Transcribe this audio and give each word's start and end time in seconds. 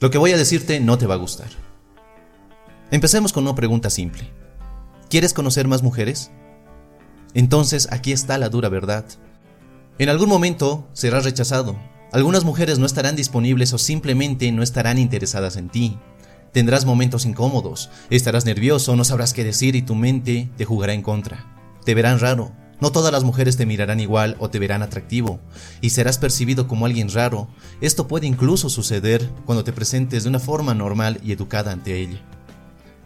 Lo 0.00 0.10
que 0.10 0.18
voy 0.18 0.30
a 0.30 0.36
decirte 0.36 0.78
no 0.78 0.96
te 0.96 1.06
va 1.06 1.14
a 1.14 1.18
gustar. 1.18 1.48
Empecemos 2.92 3.32
con 3.32 3.42
una 3.42 3.56
pregunta 3.56 3.90
simple. 3.90 4.30
¿Quieres 5.10 5.34
conocer 5.34 5.66
más 5.66 5.82
mujeres? 5.82 6.30
Entonces 7.34 7.88
aquí 7.90 8.12
está 8.12 8.38
la 8.38 8.48
dura 8.48 8.68
verdad. 8.68 9.04
En 9.98 10.08
algún 10.08 10.28
momento 10.28 10.86
serás 10.92 11.24
rechazado. 11.24 11.76
Algunas 12.12 12.44
mujeres 12.44 12.78
no 12.78 12.86
estarán 12.86 13.16
disponibles 13.16 13.72
o 13.72 13.78
simplemente 13.78 14.52
no 14.52 14.62
estarán 14.62 14.98
interesadas 14.98 15.56
en 15.56 15.68
ti. 15.68 15.98
Tendrás 16.52 16.84
momentos 16.84 17.26
incómodos, 17.26 17.90
estarás 18.08 18.44
nervioso, 18.44 18.94
no 18.94 19.02
sabrás 19.02 19.34
qué 19.34 19.42
decir 19.42 19.74
y 19.74 19.82
tu 19.82 19.96
mente 19.96 20.48
te 20.56 20.64
jugará 20.64 20.94
en 20.94 21.02
contra. 21.02 21.44
Te 21.84 21.94
verán 21.94 22.20
raro, 22.20 22.52
no 22.80 22.92
todas 22.92 23.12
las 23.12 23.24
mujeres 23.24 23.56
te 23.56 23.66
mirarán 23.66 24.00
igual 24.00 24.36
o 24.38 24.50
te 24.50 24.58
verán 24.58 24.82
atractivo, 24.82 25.40
y 25.80 25.90
serás 25.90 26.18
percibido 26.18 26.68
como 26.68 26.86
alguien 26.86 27.10
raro. 27.10 27.48
Esto 27.80 28.06
puede 28.06 28.26
incluso 28.26 28.70
suceder 28.70 29.28
cuando 29.44 29.64
te 29.64 29.72
presentes 29.72 30.22
de 30.22 30.28
una 30.28 30.38
forma 30.38 30.74
normal 30.74 31.20
y 31.24 31.32
educada 31.32 31.72
ante 31.72 32.00
ella. 32.00 32.20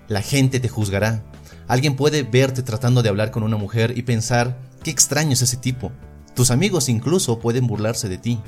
La 0.08 0.22
gente 0.22 0.60
te 0.60 0.68
juzgará. 0.68 1.24
Alguien 1.68 1.96
puede 1.96 2.22
verte 2.22 2.62
tratando 2.62 3.02
de 3.02 3.08
hablar 3.08 3.30
con 3.30 3.42
una 3.42 3.56
mujer 3.56 3.96
y 3.96 4.02
pensar, 4.02 4.58
qué 4.82 4.90
extraño 4.90 5.32
es 5.32 5.42
ese 5.42 5.56
tipo. 5.56 5.90
Tus 6.34 6.50
amigos 6.50 6.88
incluso 6.88 7.38
pueden 7.38 7.66
burlarse 7.66 8.08
de 8.08 8.18
ti. 8.18 8.40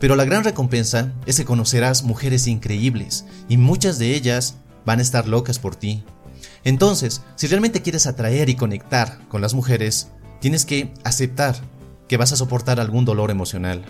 Pero 0.00 0.16
la 0.16 0.24
gran 0.24 0.44
recompensa 0.44 1.12
es 1.26 1.36
que 1.36 1.44
conocerás 1.44 2.04
mujeres 2.04 2.46
increíbles, 2.46 3.26
y 3.48 3.56
muchas 3.56 3.98
de 3.98 4.14
ellas 4.14 4.56
van 4.84 5.00
a 5.00 5.02
estar 5.02 5.28
locas 5.28 5.58
por 5.58 5.76
ti. 5.76 6.04
Entonces, 6.64 7.22
si 7.36 7.46
realmente 7.46 7.82
quieres 7.82 8.06
atraer 8.06 8.48
y 8.48 8.54
conectar 8.54 9.20
con 9.28 9.40
las 9.40 9.54
mujeres, 9.54 10.08
Tienes 10.40 10.64
que 10.64 10.92
aceptar 11.04 11.56
que 12.06 12.16
vas 12.16 12.32
a 12.32 12.36
soportar 12.36 12.80
algún 12.80 13.04
dolor 13.04 13.30
emocional. 13.30 13.84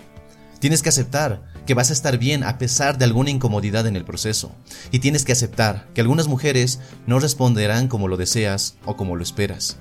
Tienes 0.59 0.81
que 0.81 0.89
aceptar 0.89 1.43
que 1.65 1.73
vas 1.73 1.89
a 1.89 1.93
estar 1.93 2.17
bien 2.17 2.43
a 2.43 2.57
pesar 2.57 2.97
de 2.97 3.05
alguna 3.05 3.29
incomodidad 3.29 3.87
en 3.87 3.95
el 3.95 4.03
proceso. 4.03 4.51
Y 4.91 4.99
tienes 4.99 5.23
que 5.23 5.31
aceptar 5.31 5.87
que 5.93 6.01
algunas 6.01 6.27
mujeres 6.27 6.79
no 7.05 7.19
responderán 7.19 7.87
como 7.87 8.07
lo 8.07 8.17
deseas 8.17 8.75
o 8.83 8.97
como 8.97 9.15
lo 9.15 9.23
esperas. 9.23 9.77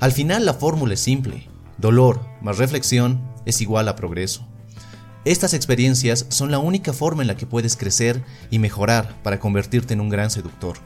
Al 0.00 0.12
final 0.12 0.44
la 0.44 0.54
fórmula 0.54 0.94
es 0.94 1.00
simple. 1.00 1.48
Dolor 1.78 2.20
más 2.42 2.58
reflexión 2.58 3.22
es 3.46 3.60
igual 3.60 3.88
a 3.88 3.96
progreso. 3.96 4.46
Estas 5.24 5.54
experiencias 5.54 6.26
son 6.30 6.50
la 6.50 6.58
única 6.58 6.92
forma 6.92 7.22
en 7.22 7.28
la 7.28 7.36
que 7.36 7.46
puedes 7.46 7.76
crecer 7.76 8.24
y 8.50 8.58
mejorar 8.58 9.14
para 9.22 9.38
convertirte 9.38 9.94
en 9.94 10.00
un 10.00 10.08
gran 10.08 10.30
seductor. 10.30 10.78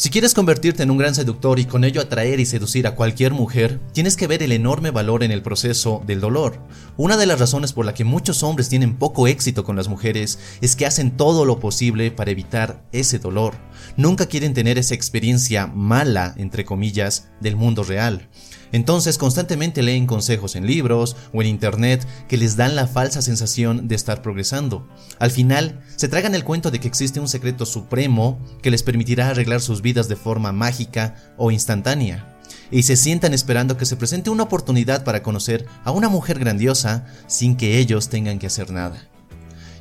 Si 0.00 0.08
quieres 0.08 0.32
convertirte 0.32 0.82
en 0.82 0.90
un 0.90 0.96
gran 0.96 1.14
seductor 1.14 1.58
y 1.58 1.66
con 1.66 1.84
ello 1.84 2.00
atraer 2.00 2.40
y 2.40 2.46
seducir 2.46 2.86
a 2.86 2.94
cualquier 2.94 3.34
mujer, 3.34 3.78
tienes 3.92 4.16
que 4.16 4.26
ver 4.26 4.42
el 4.42 4.50
enorme 4.50 4.90
valor 4.90 5.22
en 5.22 5.30
el 5.30 5.42
proceso 5.42 6.02
del 6.06 6.20
dolor. 6.20 6.58
Una 6.96 7.18
de 7.18 7.26
las 7.26 7.38
razones 7.38 7.74
por 7.74 7.84
la 7.84 7.92
que 7.92 8.04
muchos 8.04 8.42
hombres 8.42 8.70
tienen 8.70 8.96
poco 8.96 9.26
éxito 9.28 9.62
con 9.62 9.76
las 9.76 9.88
mujeres 9.88 10.38
es 10.62 10.74
que 10.74 10.86
hacen 10.86 11.18
todo 11.18 11.44
lo 11.44 11.60
posible 11.60 12.10
para 12.10 12.30
evitar 12.30 12.82
ese 12.92 13.18
dolor. 13.18 13.56
Nunca 13.98 14.24
quieren 14.24 14.54
tener 14.54 14.78
esa 14.78 14.94
experiencia 14.94 15.66
mala, 15.66 16.32
entre 16.38 16.64
comillas, 16.64 17.28
del 17.42 17.56
mundo 17.56 17.84
real. 17.84 18.26
Entonces 18.72 19.18
constantemente 19.18 19.82
leen 19.82 20.06
consejos 20.06 20.54
en 20.54 20.66
libros 20.66 21.16
o 21.32 21.42
en 21.42 21.48
internet 21.48 22.06
que 22.28 22.36
les 22.36 22.56
dan 22.56 22.76
la 22.76 22.86
falsa 22.86 23.20
sensación 23.22 23.88
de 23.88 23.94
estar 23.94 24.22
progresando. 24.22 24.86
Al 25.18 25.30
final, 25.30 25.80
se 25.96 26.08
tragan 26.08 26.34
el 26.34 26.44
cuento 26.44 26.70
de 26.70 26.78
que 26.78 26.88
existe 26.88 27.20
un 27.20 27.28
secreto 27.28 27.66
supremo 27.66 28.38
que 28.62 28.70
les 28.70 28.82
permitirá 28.82 29.28
arreglar 29.28 29.60
sus 29.60 29.82
vidas 29.82 30.08
de 30.08 30.16
forma 30.16 30.52
mágica 30.52 31.16
o 31.36 31.50
instantánea. 31.50 32.36
Y 32.70 32.84
se 32.84 32.96
sientan 32.96 33.34
esperando 33.34 33.76
que 33.76 33.86
se 33.86 33.96
presente 33.96 34.30
una 34.30 34.44
oportunidad 34.44 35.02
para 35.02 35.22
conocer 35.22 35.66
a 35.84 35.90
una 35.90 36.08
mujer 36.08 36.38
grandiosa 36.38 37.06
sin 37.26 37.56
que 37.56 37.78
ellos 37.78 38.08
tengan 38.08 38.38
que 38.38 38.46
hacer 38.46 38.70
nada. 38.70 39.08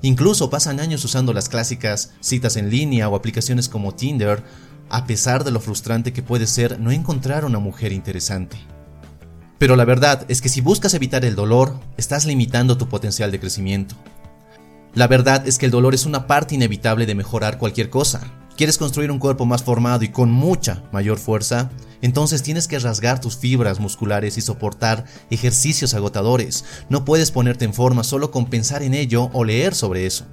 Incluso 0.02 0.50
pasan 0.50 0.80
años 0.80 1.04
usando 1.04 1.34
las 1.34 1.50
clásicas 1.50 2.12
citas 2.22 2.56
en 2.56 2.70
línea 2.70 3.10
o 3.10 3.16
aplicaciones 3.16 3.70
como 3.70 3.94
Tinder, 3.94 4.44
a 4.90 5.06
pesar 5.06 5.44
de 5.44 5.52
lo 5.52 5.60
frustrante 5.60 6.14
que 6.14 6.24
puede 6.24 6.48
ser 6.48 6.80
no 6.80 6.92
encontrar 6.92 7.46
una 7.46 7.60
mujer 7.60 7.92
interesante. 7.92 8.58
Pero 9.60 9.76
la 9.76 9.86
verdad 9.86 10.26
es 10.30 10.42
que 10.42 10.50
si 10.50 10.62
buscas 10.62 10.94
evitar 10.94 11.26
el 11.26 11.36
dolor, 11.36 11.78
estás 11.98 12.26
limitando 12.26 12.78
tu 12.78 12.88
potencial 12.88 13.30
de 13.30 13.42
crecimiento. 13.42 13.96
La 14.96 15.08
verdad 15.08 15.46
es 15.48 15.58
que 15.58 15.66
el 15.66 15.72
dolor 15.72 15.94
es 15.94 16.06
una 16.06 16.28
parte 16.28 16.56
inevitable 16.56 17.06
de 17.06 17.14
mejorar 17.14 17.58
cualquier 17.58 17.90
cosa. 17.90 18.22
¿Quieres 18.56 18.78
construir 18.78 19.12
un 19.12 19.20
cuerpo 19.20 19.46
más 19.46 19.62
formado 19.62 20.04
y 20.04 20.10
con 20.10 20.32
mucha 20.32 20.84
mayor 20.94 21.20
fuerza? 21.20 21.70
Entonces 22.02 22.42
tienes 22.42 22.70
que 22.70 22.80
rasgar 22.80 23.20
tus 23.20 23.38
fibras 23.38 23.80
musculares 23.80 24.38
y 24.38 24.42
soportar 24.42 25.06
ejercicios 25.30 25.94
agotadores. 25.94 26.64
No 26.90 27.04
puedes 27.04 27.32
ponerte 27.32 27.66
en 27.66 27.74
forma 27.74 28.04
solo 28.06 28.32
con 28.32 28.50
pensar 28.50 28.82
en 28.82 28.94
ello 28.94 29.30
o 29.34 29.44
leer 29.44 29.76
sobre 29.76 30.06
eso. 30.06 30.26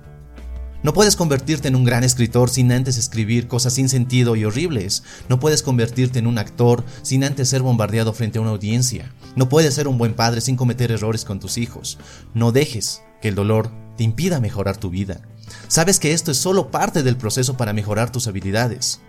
No 0.86 0.92
puedes 0.92 1.16
convertirte 1.16 1.66
en 1.66 1.74
un 1.74 1.82
gran 1.82 2.04
escritor 2.04 2.48
sin 2.48 2.70
antes 2.70 2.97
escribir 2.97 3.48
cosas 3.48 3.72
sin 3.72 3.88
sentido 3.88 4.36
y 4.36 4.44
horribles. 4.44 5.02
No 5.28 5.41
puedes 5.41 5.64
convertirte 5.64 6.20
en 6.20 6.28
un 6.28 6.38
actor 6.38 6.84
sin 7.02 7.24
antes 7.24 7.48
ser 7.48 7.60
bombardeado 7.60 8.12
frente 8.12 8.38
a 8.38 8.41
una 8.41 8.52
audiencia. 8.52 9.12
No 9.34 9.48
puedes 9.48 9.74
ser 9.74 9.88
un 9.88 9.98
buen 9.98 10.14
padre 10.14 10.41
sin 10.41 10.54
cometer 10.54 10.92
errores 10.92 11.24
con 11.24 11.41
tus 11.41 11.58
hijos. 11.58 11.98
No 12.34 12.52
dejes 12.52 13.02
que 13.20 13.26
el 13.26 13.34
dolor 13.34 13.72
te 13.97 14.04
impida 14.04 14.38
mejorar 14.38 14.76
tu 14.76 14.88
vida. 14.88 15.22
Sabes 15.66 15.98
que 15.98 16.12
esto 16.12 16.30
es 16.30 16.36
solo 16.36 16.70
parte 16.70 17.03
del 17.03 17.16
proceso 17.16 17.56
para 17.56 17.72
mejorar 17.72 18.12
tus 18.12 18.28
habilidades. 18.28 19.00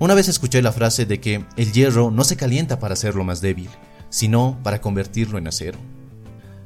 Una 0.00 0.12
vez 0.12 0.28
escuché 0.28 0.60
la 0.60 0.72
frase 0.72 1.06
de 1.06 1.20
que 1.20 1.42
el 1.56 1.72
hierro 1.72 2.10
no 2.10 2.24
se 2.24 2.36
calienta 2.36 2.78
para 2.78 2.92
hacerlo 2.92 3.24
más 3.24 3.40
débil, 3.40 3.70
sino 4.10 4.60
para 4.62 4.82
convertirlo 4.82 5.38
en 5.38 5.48
acero. 5.48 5.78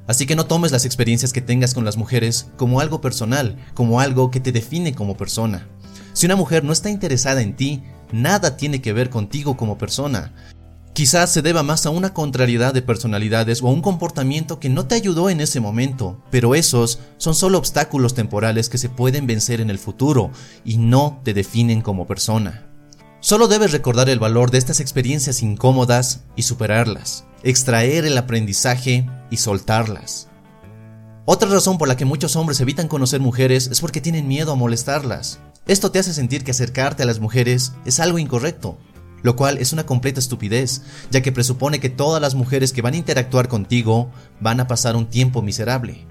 Así 0.08 0.24
que 0.24 0.34
no 0.34 0.46
tomes 0.46 0.72
las 0.72 0.86
experiencias 0.86 1.34
que 1.34 1.42
tengas 1.42 1.74
con 1.74 1.84
las 1.84 1.98
mujeres 1.98 2.48
como 2.56 2.80
algo 2.80 3.02
personal, 3.02 3.58
como 3.74 4.00
algo 4.00 4.30
que 4.30 4.40
te 4.40 4.52
define 4.52 4.94
como 4.94 5.18
persona. 5.18 5.68
Si 6.14 6.24
una 6.24 6.34
mujer 6.34 6.64
no 6.64 6.72
está 6.72 6.88
interesada 6.88 7.42
en 7.42 7.54
ti, 7.54 7.82
nada 8.10 8.56
tiene 8.56 8.80
que 8.80 8.94
ver 8.94 9.10
contigo 9.10 9.58
como 9.58 9.76
persona. 9.76 10.32
Quizás 10.94 11.30
se 11.30 11.42
deba 11.42 11.62
más 11.62 11.84
a 11.84 11.90
una 11.90 12.14
contrariedad 12.14 12.72
de 12.72 12.80
personalidades 12.80 13.62
o 13.62 13.68
a 13.68 13.70
un 13.70 13.82
comportamiento 13.82 14.58
que 14.58 14.70
no 14.70 14.86
te 14.86 14.94
ayudó 14.94 15.28
en 15.28 15.42
ese 15.42 15.60
momento, 15.60 16.24
pero 16.30 16.54
esos 16.54 17.00
son 17.18 17.34
solo 17.34 17.58
obstáculos 17.58 18.14
temporales 18.14 18.70
que 18.70 18.78
se 18.78 18.88
pueden 18.88 19.26
vencer 19.26 19.60
en 19.60 19.68
el 19.68 19.78
futuro 19.78 20.30
y 20.64 20.78
no 20.78 21.20
te 21.22 21.34
definen 21.34 21.82
como 21.82 22.06
persona. 22.06 22.66
Solo 23.20 23.46
debes 23.46 23.72
recordar 23.72 24.08
el 24.08 24.18
valor 24.18 24.50
de 24.50 24.58
estas 24.58 24.80
experiencias 24.80 25.42
incómodas 25.42 26.22
y 26.34 26.44
superarlas 26.44 27.24
extraer 27.42 28.04
el 28.04 28.18
aprendizaje 28.18 29.08
y 29.30 29.36
soltarlas. 29.36 30.28
Otra 31.24 31.48
razón 31.50 31.76
por 31.76 31.88
la 31.88 31.96
que 31.96 32.06
muchos 32.06 32.36
hombres 32.36 32.60
evitan 32.60 32.88
conocer 32.88 33.20
mujeres 33.20 33.66
es 33.66 33.80
porque 33.82 34.00
tienen 34.00 34.26
miedo 34.26 34.52
a 34.52 34.56
molestarlas. 34.56 35.40
Esto 35.66 35.90
te 35.90 35.98
hace 35.98 36.14
sentir 36.14 36.42
que 36.42 36.52
acercarte 36.52 37.02
a 37.02 37.06
las 37.06 37.20
mujeres 37.20 37.74
es 37.84 38.00
algo 38.00 38.18
incorrecto, 38.18 38.78
lo 39.22 39.36
cual 39.36 39.58
es 39.58 39.74
una 39.74 39.84
completa 39.84 40.20
estupidez, 40.20 40.80
ya 41.10 41.20
que 41.20 41.30
presupone 41.30 41.80
que 41.80 41.90
todas 41.90 42.22
las 42.22 42.34
mujeres 42.34 42.72
que 42.72 42.80
van 42.80 42.94
a 42.94 42.96
interactuar 42.96 43.48
contigo 43.48 44.10
van 44.40 44.60
a 44.60 44.66
pasar 44.66 44.96
un 44.96 45.10
tiempo 45.10 45.42
miserable. 45.42 46.07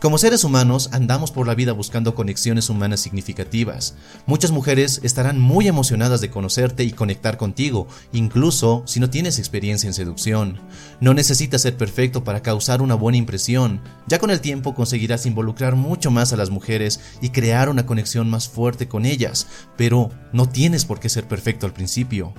Como 0.00 0.16
seres 0.16 0.44
humanos 0.44 0.90
andamos 0.92 1.32
por 1.32 1.48
la 1.48 1.56
vida 1.56 1.72
buscando 1.72 2.14
conexiones 2.14 2.70
humanas 2.70 3.00
significativas. 3.00 3.96
Muchas 4.26 4.52
mujeres 4.52 5.00
estarán 5.02 5.40
muy 5.40 5.66
emocionadas 5.66 6.20
de 6.20 6.30
conocerte 6.30 6.84
y 6.84 6.92
conectar 6.92 7.36
contigo, 7.36 7.88
incluso 8.12 8.84
si 8.86 9.00
no 9.00 9.10
tienes 9.10 9.40
experiencia 9.40 9.88
en 9.88 9.94
seducción. 9.94 10.60
No 11.00 11.14
necesitas 11.14 11.62
ser 11.62 11.76
perfecto 11.76 12.22
para 12.22 12.42
causar 12.42 12.80
una 12.80 12.94
buena 12.94 13.18
impresión. 13.18 13.80
Ya 14.06 14.20
con 14.20 14.30
el 14.30 14.40
tiempo 14.40 14.72
conseguirás 14.72 15.26
involucrar 15.26 15.74
mucho 15.74 16.12
más 16.12 16.32
a 16.32 16.36
las 16.36 16.50
mujeres 16.50 17.00
y 17.20 17.30
crear 17.30 17.68
una 17.68 17.84
conexión 17.84 18.30
más 18.30 18.48
fuerte 18.48 18.86
con 18.86 19.04
ellas, 19.04 19.48
pero 19.76 20.10
no 20.32 20.48
tienes 20.48 20.84
por 20.84 21.00
qué 21.00 21.08
ser 21.08 21.26
perfecto 21.26 21.66
al 21.66 21.72
principio. 21.72 22.34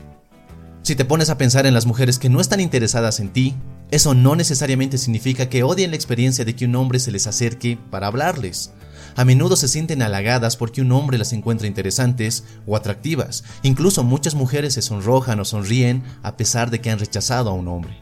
Si 0.82 0.96
te 0.96 1.04
pones 1.04 1.30
a 1.30 1.38
pensar 1.38 1.66
en 1.66 1.74
las 1.74 1.86
mujeres 1.86 2.20
que 2.20 2.30
no 2.30 2.40
están 2.40 2.62
interesadas 2.62 3.20
en 3.20 3.34
ti, 3.34 3.54
eso 3.92 4.14
no 4.14 4.36
necesariamente 4.36 4.98
significa 4.98 5.50
que 5.50 5.64
odien 5.64 5.90
la 5.90 5.96
experiencia 5.96 6.46
de 6.46 6.56
que 6.56 6.66
un 6.66 6.76
hombre 6.76 7.00
se 7.00 7.12
les 7.12 7.26
acerque 7.26 7.78
para 7.90 8.08
hablarles. 8.08 8.72
A 9.16 9.26
menudo 9.26 9.56
se 9.56 9.68
sienten 9.68 10.04
halagadas 10.04 10.56
porque 10.56 10.82
un 10.82 10.92
hombre 10.92 11.18
las 11.18 11.34
encuentra 11.34 11.68
interesantes 11.68 12.44
o 12.68 12.76
atractivas. 12.76 13.44
Incluso 13.64 14.04
muchas 14.04 14.36
mujeres 14.36 14.76
se 14.76 14.84
sonrojan 14.84 15.40
o 15.40 15.46
sonríen 15.46 16.04
a 16.22 16.38
pesar 16.38 16.70
de 16.70 16.82
que 16.82 16.92
han 16.92 17.00
rechazado 17.00 17.50
a 17.50 17.54
un 17.54 17.68
hombre. 17.68 17.98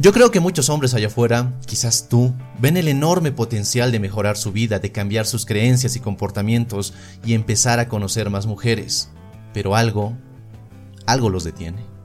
Yo 0.00 0.12
creo 0.12 0.30
que 0.30 0.40
muchos 0.40 0.68
hombres 0.68 0.94
allá 0.94 1.08
afuera, 1.08 1.58
quizás 1.66 2.08
tú, 2.08 2.32
ven 2.60 2.76
el 2.76 2.88
enorme 2.88 3.32
potencial 3.32 3.90
de 3.90 3.98
mejorar 3.98 4.36
su 4.36 4.52
vida, 4.52 4.78
de 4.78 4.92
cambiar 4.92 5.26
sus 5.26 5.44
creencias 5.44 5.96
y 5.96 6.00
comportamientos 6.00 6.94
y 7.24 7.34
empezar 7.34 7.80
a 7.80 7.88
conocer 7.88 8.30
más 8.30 8.46
mujeres. 8.46 9.10
Pero 9.52 9.74
algo, 9.74 10.16
algo 11.06 11.30
los 11.30 11.42
detiene. 11.42 11.97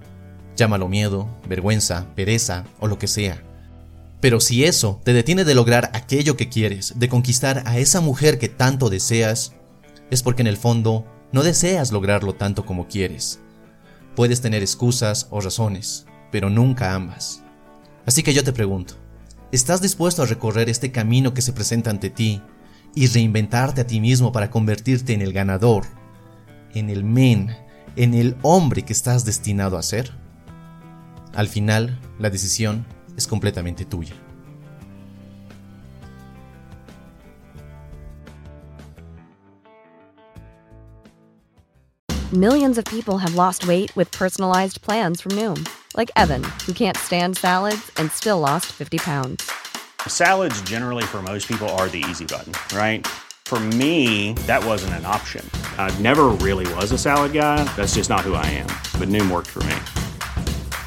Llámalo 0.55 0.87
miedo, 0.87 1.27
vergüenza, 1.47 2.07
pereza 2.15 2.65
o 2.79 2.87
lo 2.87 2.99
que 2.99 3.07
sea. 3.07 3.41
Pero 4.19 4.39
si 4.39 4.63
eso 4.63 5.01
te 5.03 5.11
detiene 5.11 5.43
de 5.43 5.55
lograr 5.55 5.89
aquello 5.93 6.37
que 6.37 6.47
quieres, 6.47 6.93
de 6.97 7.09
conquistar 7.09 7.63
a 7.65 7.77
esa 7.77 7.99
mujer 7.99 8.39
que 8.39 8.49
tanto 8.49 8.89
deseas, 8.89 9.53
es 10.11 10.23
porque 10.23 10.41
en 10.43 10.47
el 10.47 10.57
fondo 10.57 11.05
no 11.31 11.43
deseas 11.43 11.91
lograrlo 11.91 12.33
tanto 12.33 12.65
como 12.65 12.87
quieres. 12.87 13.39
Puedes 14.15 14.41
tener 14.41 14.61
excusas 14.61 15.27
o 15.31 15.41
razones, 15.41 16.05
pero 16.31 16.49
nunca 16.49 16.93
ambas. 16.93 17.41
Así 18.05 18.21
que 18.21 18.33
yo 18.33 18.43
te 18.43 18.53
pregunto, 18.53 18.93
¿estás 19.51 19.81
dispuesto 19.81 20.21
a 20.21 20.27
recorrer 20.27 20.69
este 20.69 20.91
camino 20.91 21.33
que 21.33 21.41
se 21.41 21.51
presenta 21.51 21.89
ante 21.89 22.09
ti 22.09 22.41
y 22.95 23.07
reinventarte 23.07 23.81
a 23.81 23.87
ti 23.87 23.99
mismo 23.99 24.31
para 24.31 24.51
convertirte 24.51 25.13
en 25.13 25.21
el 25.21 25.33
ganador, 25.33 25.85
en 26.73 26.89
el 26.89 27.03
men, 27.03 27.55
en 27.95 28.13
el 28.13 28.37
hombre 28.43 28.83
que 28.83 28.93
estás 28.93 29.25
destinado 29.25 29.77
a 29.77 29.83
ser? 29.83 30.11
Al 31.35 31.47
final, 31.47 31.99
la 32.19 32.29
decisión 32.29 32.85
es 33.17 33.27
completamente 33.27 33.85
tuya. 33.85 34.13
Millions 42.31 42.79
of 42.79 42.85
people 42.85 43.19
have 43.19 43.35
lost 43.35 43.67
weight 43.67 43.95
with 43.95 44.09
personalized 44.11 44.81
plans 44.81 45.21
from 45.21 45.33
Noom, 45.33 45.69
like 45.95 46.09
Evan, 46.15 46.43
who 46.65 46.73
can't 46.73 46.97
stand 46.97 47.37
salads 47.37 47.91
and 47.97 48.11
still 48.11 48.39
lost 48.39 48.65
50 48.71 48.97
pounds. 48.97 49.51
Salads, 50.07 50.59
generally, 50.63 51.03
for 51.03 51.21
most 51.21 51.47
people, 51.47 51.69
are 51.77 51.87
the 51.89 52.03
easy 52.09 52.25
button, 52.25 52.53
right? 52.75 53.05
For 53.45 53.59
me, 53.59 54.33
that 54.47 54.65
wasn't 54.65 54.95
an 54.95 55.05
option. 55.05 55.47
I 55.77 55.95
never 55.99 56.29
really 56.41 56.65
was 56.73 56.91
a 56.91 56.97
salad 56.97 57.33
guy. 57.33 57.63
That's 57.75 57.93
just 57.93 58.09
not 58.09 58.21
who 58.21 58.33
I 58.33 58.45
am. 58.47 58.67
But 58.99 59.09
Noom 59.09 59.29
worked 59.29 59.49
for 59.51 59.63
me. 59.63 59.75